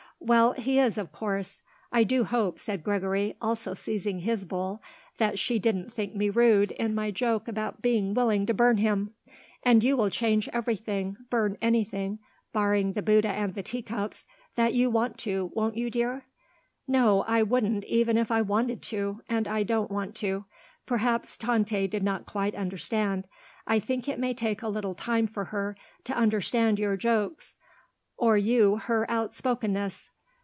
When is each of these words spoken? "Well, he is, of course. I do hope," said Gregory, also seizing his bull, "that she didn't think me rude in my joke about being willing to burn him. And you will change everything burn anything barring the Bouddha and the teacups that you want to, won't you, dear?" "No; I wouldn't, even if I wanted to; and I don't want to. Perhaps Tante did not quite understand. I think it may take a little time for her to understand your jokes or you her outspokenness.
"Well, 0.23 0.53
he 0.53 0.77
is, 0.77 0.99
of 0.99 1.11
course. 1.11 1.63
I 1.91 2.03
do 2.03 2.23
hope," 2.25 2.59
said 2.59 2.83
Gregory, 2.83 3.35
also 3.41 3.73
seizing 3.73 4.19
his 4.19 4.45
bull, 4.45 4.79
"that 5.17 5.39
she 5.39 5.57
didn't 5.57 5.91
think 5.91 6.15
me 6.15 6.29
rude 6.29 6.69
in 6.73 6.93
my 6.93 7.09
joke 7.09 7.47
about 7.47 7.81
being 7.81 8.13
willing 8.13 8.45
to 8.45 8.53
burn 8.53 8.77
him. 8.77 9.15
And 9.63 9.83
you 9.83 9.97
will 9.97 10.11
change 10.11 10.47
everything 10.53 11.17
burn 11.31 11.57
anything 11.59 12.19
barring 12.53 12.93
the 12.93 13.01
Bouddha 13.01 13.29
and 13.31 13.55
the 13.55 13.63
teacups 13.63 14.27
that 14.53 14.75
you 14.75 14.91
want 14.91 15.17
to, 15.17 15.49
won't 15.55 15.75
you, 15.75 15.89
dear?" 15.89 16.27
"No; 16.87 17.23
I 17.23 17.41
wouldn't, 17.41 17.83
even 17.85 18.15
if 18.15 18.29
I 18.29 18.43
wanted 18.43 18.83
to; 18.83 19.21
and 19.27 19.47
I 19.47 19.63
don't 19.63 19.89
want 19.89 20.13
to. 20.17 20.45
Perhaps 20.85 21.35
Tante 21.35 21.87
did 21.87 22.03
not 22.03 22.27
quite 22.27 22.53
understand. 22.53 23.27
I 23.65 23.79
think 23.79 24.07
it 24.07 24.19
may 24.19 24.35
take 24.35 24.61
a 24.61 24.67
little 24.69 24.93
time 24.93 25.25
for 25.25 25.45
her 25.45 25.75
to 26.03 26.15
understand 26.15 26.77
your 26.77 26.95
jokes 26.95 27.57
or 28.17 28.37
you 28.37 28.77
her 28.77 29.09
outspokenness. 29.09 30.11